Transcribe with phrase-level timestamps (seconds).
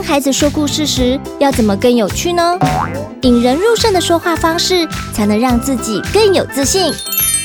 [0.00, 2.58] 和孩子说故事时，要怎么更有趣呢？
[3.20, 6.90] 引人入胜的说话方式，才能让自己更有自信。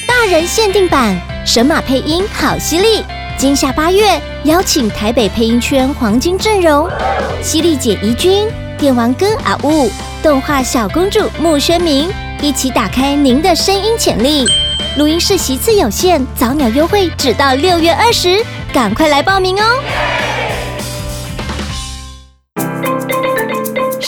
[0.07, 3.04] 大人限定版神马配音好犀利！
[3.38, 6.89] 今夏八月，邀请台北配音圈黄金阵容：
[7.41, 8.47] 犀利姐怡君、
[8.77, 9.91] 电玩哥阿雾、
[10.23, 12.09] 动画小公主穆宣明，
[12.41, 14.47] 一起打开您的声音潜力。
[14.97, 18.41] 录音室席次有限，早鸟优惠只到六月二十，
[18.71, 19.65] 赶快来报名哦！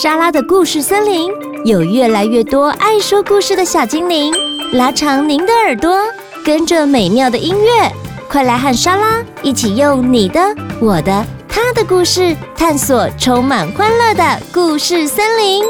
[0.07, 1.29] 莎拉的故事森林
[1.66, 4.33] 有越来越多爱说故事的小精灵，
[4.71, 5.99] 拉长您的耳朵，
[6.45, 7.91] 跟着美妙的音乐，
[8.30, 10.39] 快来和莎拉一起用你的、
[10.80, 15.66] 我的、他的故事，探索充满欢乐的故事森林。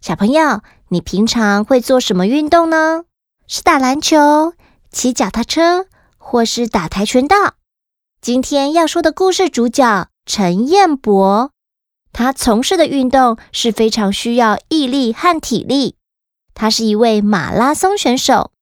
[0.00, 3.02] 小朋友，你平常会做什么运动呢？
[3.46, 4.54] 是打篮球、
[4.90, 5.84] 骑脚踏车，
[6.16, 7.36] 或是打跆拳道？
[8.22, 11.50] 今天要说的故事主角陈彦博，
[12.12, 15.96] 他从事的运动是非常需要毅力和体力。
[16.54, 18.52] 他是一位马拉松选手，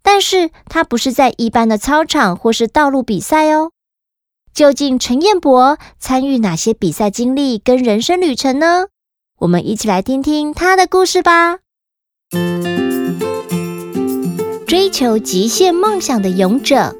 [0.00, 3.72] 但是他不是在一般的操场或是道路比赛哦。
[4.54, 8.86] 究竟陈彦博参与哪些比赛经历跟人生旅程呢？
[9.40, 11.58] 我们一起来听听他的故事吧。
[14.68, 16.94] 追求极限梦想的勇者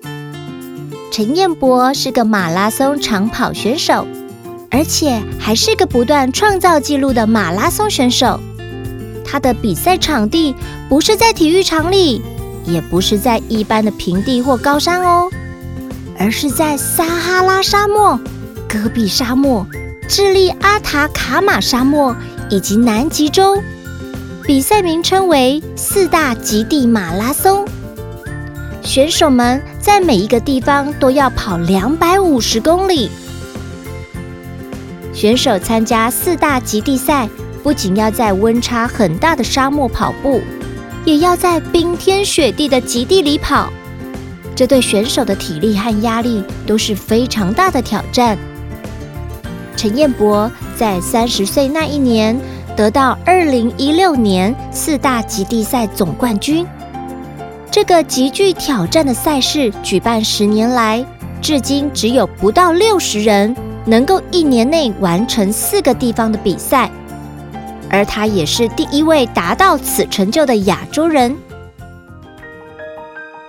[1.17, 4.05] 陈彦博是个马拉松长跑选手，
[4.69, 8.41] 而且还是个不断创造纪录的马拉松选手。
[9.25, 10.57] 他的比赛场地
[10.89, 12.21] 不是在体育场里，
[12.65, 15.31] 也不是在一般的平地或高山哦，
[16.19, 18.19] 而是在撒哈拉沙漠、
[18.69, 19.65] 戈壁沙漠。
[20.09, 22.17] 智利阿塔卡马沙漠
[22.51, 23.63] 以及南极洲，
[24.43, 27.65] 比赛名称为四大极地马拉松。
[28.85, 33.11] 选手们在每一个地方都要跑两百五十公里。
[35.13, 37.29] 选手参加四大极地赛，
[37.63, 40.43] 不仅要在温差很大的沙漠跑步，
[41.05, 43.73] 也要在冰天雪地的极地里跑。
[44.55, 48.37] 这对选手的体力和压力都是非常大的挑战。
[49.77, 52.39] 陈彦博在三十岁那一年
[52.77, 56.67] 得到二零一六年四大极地赛总冠军。
[57.75, 61.05] 这个极具挑战的赛事举办十年来，
[61.43, 63.53] 至今只有不到六十人
[63.85, 66.89] 能够一年内完成四个地方的比赛，
[67.91, 71.37] 而他也是第一位达到此成就的亚洲人。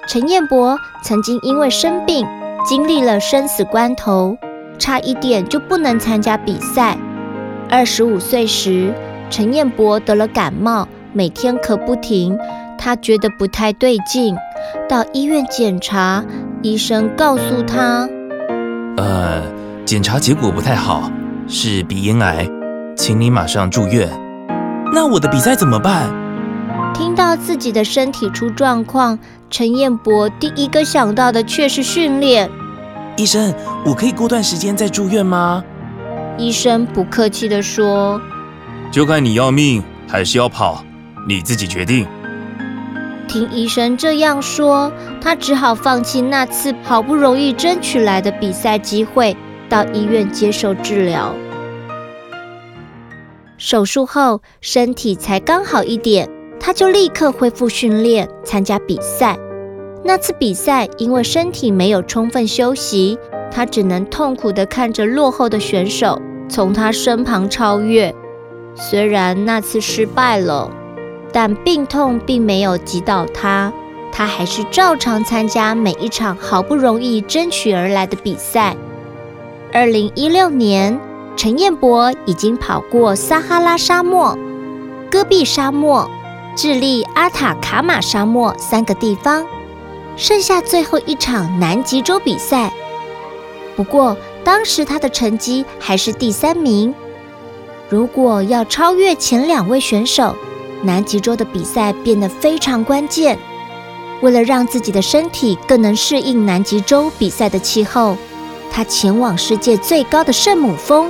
[0.07, 2.25] 陈彦博曾经因为生病，
[2.67, 4.35] 经历了生死关头。
[4.79, 6.97] 差一点就不能参加比赛。
[7.69, 8.91] 二十五岁时，
[9.29, 12.35] 陈彦博得了感冒，每天咳不停。
[12.85, 14.37] 他觉得不太对劲，
[14.87, 16.23] 到医院检查，
[16.61, 18.07] 医生告诉他
[18.97, 19.41] ：“呃，
[19.83, 21.11] 检查结果不太好，
[21.47, 22.47] 是鼻咽癌，
[22.95, 24.07] 请你马上住院。”
[24.93, 26.13] 那我的比赛怎么办？
[26.93, 29.17] 听到自己的身体出状况，
[29.49, 32.47] 陈彦博第一个想到的却是训练。
[33.17, 33.51] 医生，
[33.83, 35.63] 我可以过段时间再住院吗？
[36.37, 38.21] 医生不客气地说
[38.93, 40.85] ：“就看你要命还是要跑，
[41.27, 42.05] 你自己决定。”
[43.27, 44.91] 听医生这样说，
[45.21, 49.35] 他只好放弃那次好不容易争取来的比赛机会，
[49.67, 51.33] 到医院接受治疗。
[53.57, 59.37] 手术后，身体才刚好一点，他就立刻恢复训练，参加比赛。
[60.03, 63.17] 那次比赛，因为身体没有充分休息，
[63.51, 68.13] 他只能痛苦地看着落后的选手从他身旁超越。
[68.75, 70.69] 虽然那次失败了，
[71.35, 73.73] 但病痛并没有击倒他，
[74.09, 78.73] 他还是照常参加每一场好不容易争取而来的比赛。
[79.73, 80.97] 二零一六年，
[81.35, 84.39] 陈彦博已经跑过撒哈拉沙漠、
[85.11, 86.09] 戈壁沙漠、
[86.55, 89.45] 智利阿塔卡马沙漠三个地方。
[90.15, 92.71] 剩下最后一场南极洲比赛，
[93.75, 94.15] 不过
[94.45, 96.95] 当时他的成绩还是第三名。
[97.89, 100.33] 如果要超越前两位选手，
[100.85, 103.37] 南极洲的比赛变得非常关键。
[104.21, 108.17] 为了让自己的身体更能适应南极洲比赛的气候，
[108.71, 111.09] 他前往世界最高的圣母峰，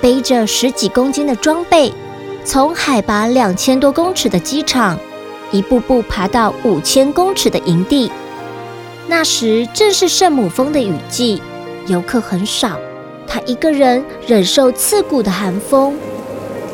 [0.00, 1.92] 背着十几公斤的装备，
[2.44, 4.98] 从海拔两千多公尺的机场，
[5.52, 8.10] 一步步爬到五千公尺的营地。
[9.06, 11.40] 那时正是圣母峰的雨季，
[11.86, 12.78] 游客很少。
[13.26, 15.94] 他一个人忍受刺骨的寒风，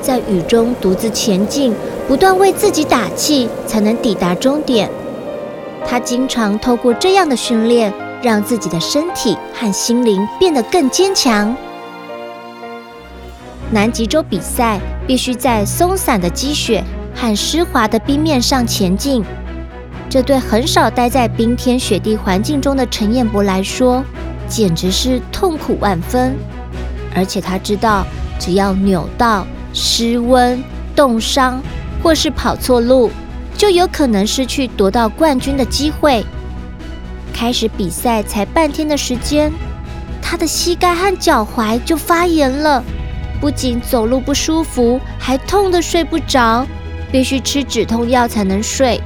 [0.05, 1.75] 在雨中独自前进，
[2.07, 4.91] 不断为自己打气，才能抵达终点。
[5.87, 7.91] 他经常透过这样的训练，
[8.23, 11.57] 让自己的身体和心灵变得更坚强。
[13.71, 16.85] 南极洲比赛必须在松散的积雪
[17.15, 19.25] 和湿滑的冰面上前进，
[20.11, 24.05] 这对很少待在冰天雪地环境中的陈彦博来说，
[24.47, 26.37] 简直是痛苦万分。
[27.17, 28.05] 而且他知道，
[28.39, 30.63] 只要扭到、失温、
[30.95, 31.61] 冻伤，
[32.03, 33.11] 或是跑错路，
[33.57, 36.25] 就有可能失去夺到冠军的机会。
[37.33, 39.53] 开始比赛才半天的时间，
[40.23, 42.83] 他的膝盖和脚踝就发炎了，
[43.41, 46.65] 不仅走路不舒服，还痛得睡不着，
[47.11, 49.01] 必须吃止痛药才能睡。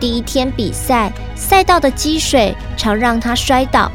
[0.00, 3.90] 第一天比赛，赛道的积水常让他摔倒，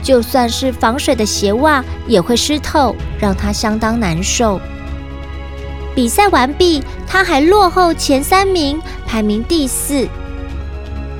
[0.00, 4.60] 就算是防水的鞋袜也会湿透，让他相当难受。
[5.96, 10.06] 比赛完毕，他还落后前三名，排名第四。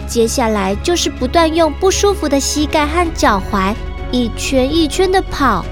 [0.07, 3.75] 接下来就是不断用不舒服的膝盖和脚踝
[4.13, 5.65] 一圈一圈的跑，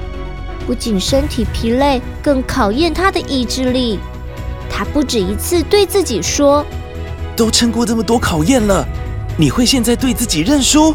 [0.67, 3.99] 不仅身体疲累，更考验他的意志力。
[4.71, 6.65] 他不止一次对自己说
[7.37, 8.89] ：“都撑过这么多考验了，
[9.37, 10.95] 你会现在对自己认输？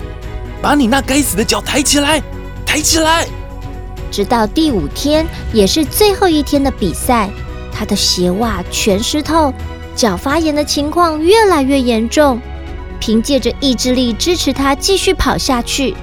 [0.63, 2.19] 把你那该死的脚抬起来，
[2.65, 3.27] 抬起来！”
[4.09, 7.29] 直到第五天，也是最后一天的比赛，
[7.79, 9.53] 他的鞋袜全湿透，
[9.95, 12.37] 脚发炎的情况越来越严重。
[12.99, 15.95] 凭借着意志力支持他继续跑下去，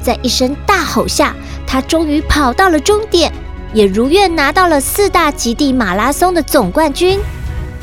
[0.00, 3.30] 在一声大吼下，他终于跑到了终点，
[3.74, 7.20] 也如愿拿到了四大极地马拉松的总冠军。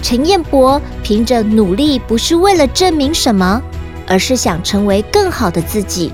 [0.01, 3.61] 陈彦博凭着努力，不是为了证明什么，
[4.07, 6.11] 而是想成为更好的自己，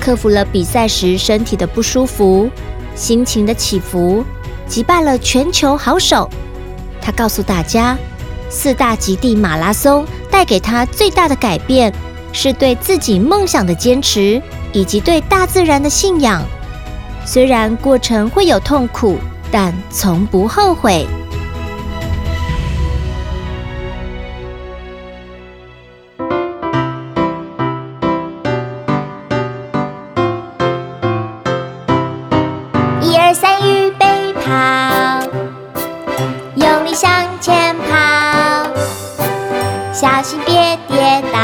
[0.00, 2.50] 克服了比赛时身体的不舒服、
[2.96, 4.24] 心情的起伏，
[4.66, 6.28] 击败了全球好手。
[7.00, 7.96] 他告诉大家，
[8.48, 10.06] 四大极地马拉松。
[10.30, 11.94] 带给他最大的改变，
[12.32, 16.42] 是对自己梦想的坚持，以及对大自然的信仰。
[17.24, 19.16] 虽然过程会有痛苦，
[19.52, 21.06] 但从不后悔。
[40.04, 41.38] 小心别跌倒，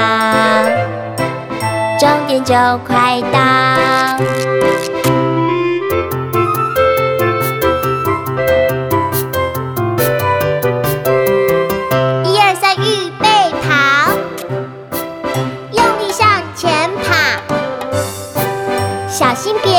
[1.98, 2.54] 终点就
[2.86, 3.38] 快到。
[12.22, 13.26] 一二三，预备
[13.62, 14.12] 跑，
[15.72, 17.08] 用力向前跑，
[19.08, 19.72] 小心别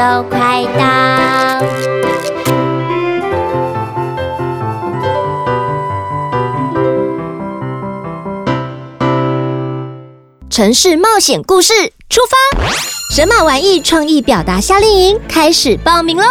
[0.00, 1.60] 就快到！
[10.48, 11.74] 城市冒险故事
[12.08, 12.64] 出发！
[13.14, 16.24] 神马玩意创意表达夏令营开始报名喽！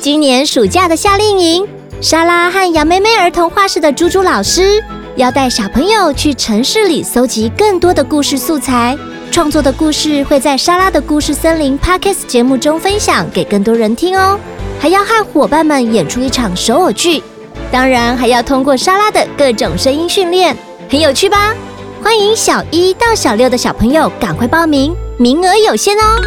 [0.00, 1.64] 今年暑假的夏令营，
[2.00, 4.82] 莎拉和杨妹妹儿童画室的猪猪老师
[5.14, 8.98] 要带小朋友去城市里搜集更多的故事素材。
[9.30, 14.36] 创作的故事会在莎拉的故事森林 Podcast 节目中分享给更多人听哦，
[14.80, 17.22] 还要和伙伴们演出一场手偶剧，
[17.70, 20.56] 当然还要通过莎拉的各种声音训练，
[20.90, 21.54] 很有趣吧？
[22.02, 26.20] 欢迎小一到小六的小朋友赶快报名，名额有限哦。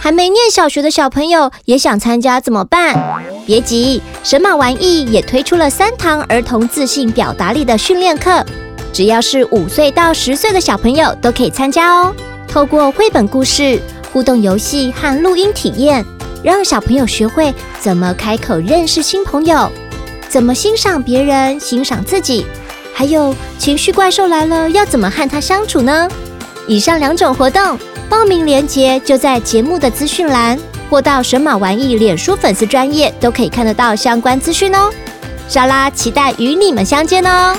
[0.00, 3.22] 还没念小学的小朋友也想参加怎么办？
[3.46, 8.42] 别急，神马玩意也推出了三堂儿童自信表达力的训练课。
[8.92, 12.14] 只要是五岁到十岁的小朋友都可以参加哦。
[12.52, 13.80] 透过绘本故事、
[14.12, 16.04] 互动游戏和录音体验，
[16.42, 19.72] 让小朋友学会怎么开口认识新朋友，
[20.28, 22.44] 怎么欣赏别人、欣赏自己，
[22.92, 26.06] 还有情绪怪兽来了要怎么和他相处呢？
[26.66, 27.78] 以上两种活动
[28.10, 30.58] 报名链接就在节目的资讯栏，
[30.90, 34.90] 或到神马玩意脸书粉丝专页都可以看得到相关资讯哦。
[35.48, 37.56] 莎拉期待与你们相见哦。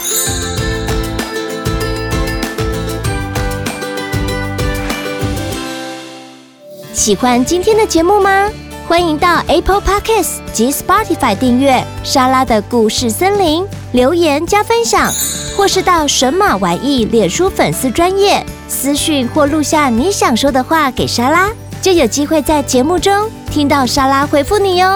[6.94, 8.48] 喜欢今天的节目吗？
[8.88, 15.12] 欢迎到 Apple Podcast 及 Spotify 订阅莎拉的故事森林，留言加分享，
[15.58, 21.50] 或是到神马玩意脸书粉丝专页私讯或录下你想说的话给莎拉，
[21.82, 24.96] 就有机会在节目中听到莎拉回复你哟。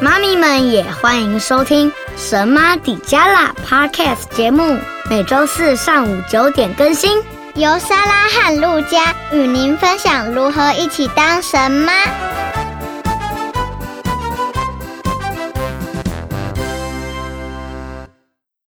[0.00, 3.54] 妈咪们也欢迎收听《神马底加拉》
[3.88, 4.76] Podcast 节目，
[5.08, 7.22] 每周四上午九点更新，
[7.56, 12.45] 由莎拉和路加与您分享如何一起当神妈。